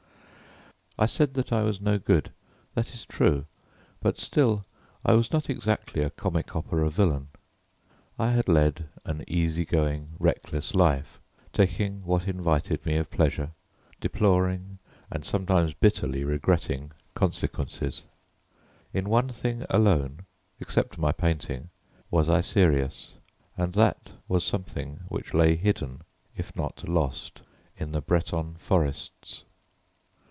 I 0.99 1.07
said 1.07 1.33
that 1.33 1.51
I 1.51 1.63
was 1.63 1.81
no 1.81 1.97
good. 1.97 2.31
That 2.75 2.93
is 2.93 3.05
true, 3.07 3.45
but 4.01 4.19
still 4.19 4.65
I 5.03 5.13
was 5.13 5.31
not 5.31 5.49
exactly 5.49 6.03
a 6.03 6.11
comic 6.11 6.55
opera 6.55 6.91
villain. 6.91 7.29
I 8.19 8.29
had 8.33 8.47
led 8.47 8.87
an 9.03 9.23
easy 9.27 9.65
going 9.65 10.09
reckless 10.19 10.75
life, 10.75 11.19
taking 11.53 12.03
what 12.03 12.27
invited 12.27 12.85
me 12.85 12.97
of 12.97 13.09
pleasure, 13.09 13.53
deploring 13.99 14.77
and 15.09 15.25
sometimes 15.25 15.73
bitterly 15.73 16.23
regretting 16.23 16.91
consequences. 17.15 18.03
In 18.93 19.09
one 19.09 19.29
thing 19.29 19.65
alone, 19.71 20.27
except 20.59 20.99
my 20.99 21.11
painting, 21.11 21.69
was 22.11 22.29
I 22.29 22.41
serious, 22.41 23.15
and 23.57 23.73
that 23.73 24.11
was 24.27 24.43
something 24.43 24.99
which 25.07 25.33
lay 25.33 25.55
hidden 25.55 26.03
if 26.37 26.55
not 26.55 26.87
lost 26.87 27.41
in 27.75 27.91
the 27.91 28.01
Breton 28.01 28.53
forests. 28.59 29.45